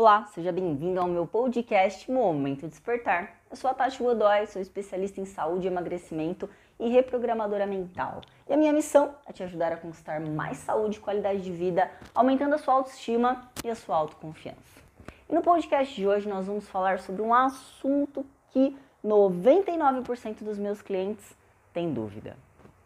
[0.00, 3.34] Olá, seja bem-vindo ao meu podcast Momento Despertar.
[3.50, 8.20] Eu sou a Tati Godoy, sou especialista em saúde, emagrecimento e reprogramadora mental.
[8.48, 11.90] E a minha missão é te ajudar a conquistar mais saúde e qualidade de vida,
[12.14, 14.80] aumentando a sua autoestima e a sua autoconfiança.
[15.28, 20.80] E no podcast de hoje nós vamos falar sobre um assunto que 99% dos meus
[20.80, 21.36] clientes
[21.72, 22.36] têm dúvida.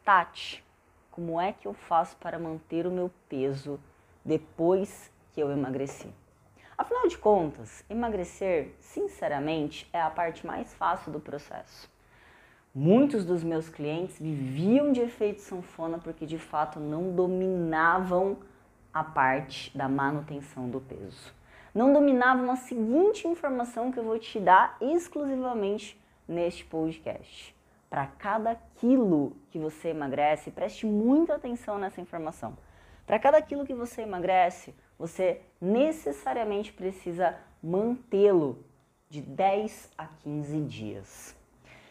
[0.02, 0.64] Tati,
[1.10, 3.78] como é que eu faço para manter o meu peso
[4.24, 6.08] depois que eu emagreci?
[7.02, 11.90] Afinal de contas, emagrecer, sinceramente, é a parte mais fácil do processo.
[12.72, 18.36] Muitos dos meus clientes viviam de efeito sanfona porque de fato não dominavam
[18.94, 21.34] a parte da manutenção do peso.
[21.74, 27.52] Não dominavam a seguinte informação que eu vou te dar exclusivamente neste podcast.
[27.90, 32.56] Para cada quilo que você emagrece, preste muita atenção nessa informação.
[33.06, 38.64] Para cada quilo que você emagrece, você necessariamente precisa mantê-lo
[39.08, 41.36] de 10 a 15 dias.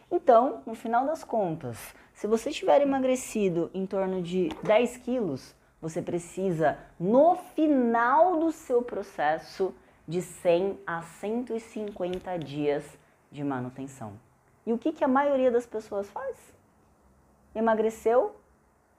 [0.10, 1.78] Então, no final das contas,
[2.14, 8.82] se você tiver emagrecido em torno de 10 quilos, você precisa, no final do seu
[8.82, 9.74] processo,
[10.08, 12.84] de 100 a 150 dias
[13.32, 14.14] de manutenção.
[14.66, 16.38] E o que, que a maioria das pessoas faz?
[17.56, 18.36] Emagreceu,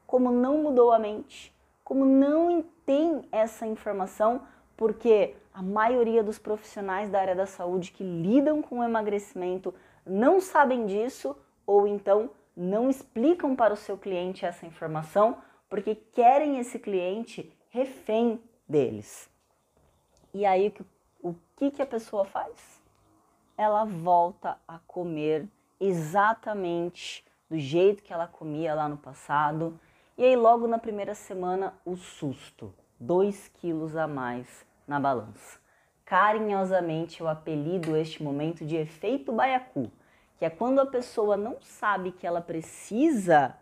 [0.07, 1.55] como não mudou a mente,
[1.93, 4.47] como não tem essa informação,
[4.79, 9.75] porque a maioria dos profissionais da área da saúde que lidam com o emagrecimento
[10.07, 15.37] não sabem disso ou então não explicam para o seu cliente essa informação
[15.69, 19.29] porque querem esse cliente refém deles.
[20.33, 20.73] E aí
[21.23, 22.83] o que, que a pessoa faz?
[23.55, 25.47] Ela volta a comer
[25.79, 29.79] exatamente do jeito que ela comia lá no passado
[30.17, 35.59] e aí, logo na primeira semana, o susto: 2 quilos a mais na balança.
[36.05, 39.91] Carinhosamente, eu apelido este momento de efeito baiacu,
[40.37, 43.57] que é quando a pessoa não sabe que ela precisa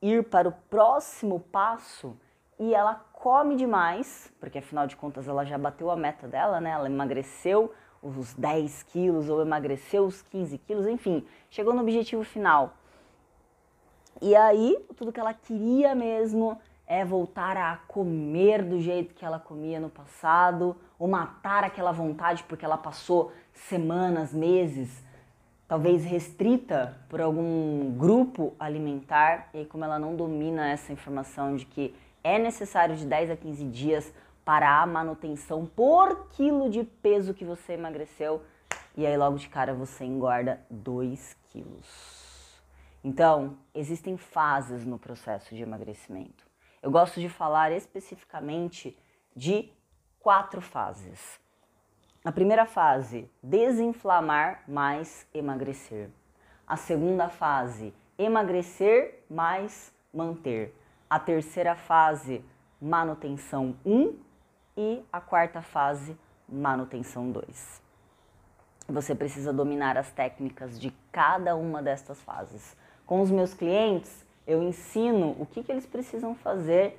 [0.00, 2.16] ir para o próximo passo
[2.58, 6.70] e ela come demais, porque afinal de contas ela já bateu a meta dela, né?
[6.70, 7.72] Ela emagreceu
[8.02, 12.74] os 10 quilos ou emagreceu os 15 quilos, enfim, chegou no objetivo final
[14.22, 16.56] e aí, tudo que ela queria mesmo
[16.86, 22.44] é voltar a comer do jeito que ela comia no passado, ou matar aquela vontade
[22.44, 25.04] porque ela passou semanas, meses,
[25.66, 31.66] talvez restrita por algum grupo alimentar, e aí, como ela não domina essa informação de
[31.66, 37.34] que é necessário de 10 a 15 dias para a manutenção por quilo de peso
[37.34, 38.42] que você emagreceu,
[38.96, 42.31] e aí logo de cara você engorda 2 quilos.
[43.04, 46.46] Então, existem fases no processo de emagrecimento.
[46.80, 48.96] Eu gosto de falar especificamente
[49.34, 49.72] de
[50.20, 51.40] quatro fases.
[52.24, 56.10] A primeira fase, desinflamar mais emagrecer.
[56.66, 60.72] A segunda fase, emagrecer mais manter.
[61.10, 62.44] A terceira fase,
[62.80, 64.16] manutenção 1
[64.76, 66.16] e a quarta fase,
[66.48, 67.82] manutenção 2.
[68.88, 72.76] Você precisa dominar as técnicas de cada uma destas fases.
[73.06, 76.98] Com os meus clientes, eu ensino o que, que eles precisam fazer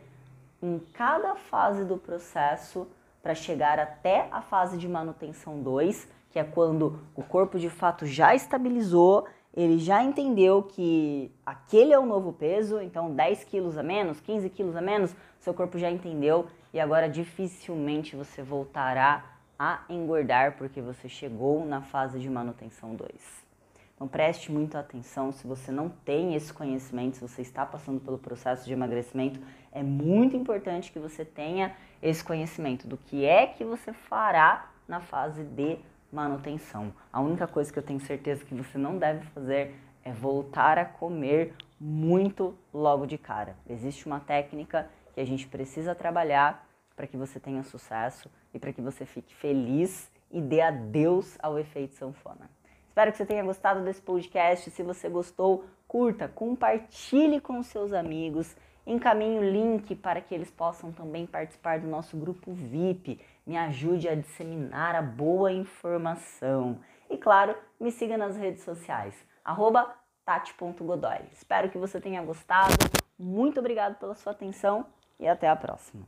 [0.61, 2.87] em cada fase do processo
[3.21, 8.05] para chegar até a fase de manutenção 2, que é quando o corpo de fato
[8.05, 9.25] já estabilizou,
[9.55, 14.49] ele já entendeu que aquele é o novo peso, então 10 quilos a menos, 15
[14.49, 19.23] quilos a menos, seu corpo já entendeu e agora dificilmente você voltará
[19.59, 23.42] a engordar porque você chegou na fase de manutenção 2.
[24.03, 28.17] Então preste muita atenção se você não tem esse conhecimento, se você está passando pelo
[28.17, 29.39] processo de emagrecimento,
[29.71, 34.99] é muito importante que você tenha esse conhecimento do que é que você fará na
[34.99, 35.77] fase de
[36.11, 36.93] manutenção.
[37.13, 40.83] A única coisa que eu tenho certeza que você não deve fazer é voltar a
[40.83, 43.55] comer muito logo de cara.
[43.69, 48.73] Existe uma técnica que a gente precisa trabalhar para que você tenha sucesso e para
[48.73, 52.49] que você fique feliz e dê adeus ao efeito sanfona.
[52.93, 54.69] Espero que você tenha gostado desse podcast.
[54.69, 58.55] Se você gostou, curta, compartilhe com seus amigos,
[58.85, 63.19] encaminhe o link para que eles possam também participar do nosso grupo VIP.
[63.47, 66.77] Me ajude a disseminar a boa informação.
[67.09, 69.15] E claro, me siga nas redes sociais,
[70.23, 71.21] tati.godoy.
[71.31, 72.75] Espero que você tenha gostado.
[73.17, 74.85] Muito obrigado pela sua atenção
[75.19, 76.05] e até a próxima.